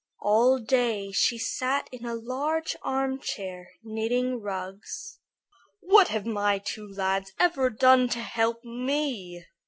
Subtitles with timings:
[0.21, 5.19] All day she sat in a large armchair knitting rugs.
[5.79, 9.45] "What have my two lads ever done to help me?"